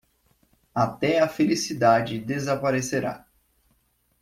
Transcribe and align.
Até 0.73 1.19
a 1.19 1.29
felicidade 1.29 2.17
desaparecerá 2.17 3.27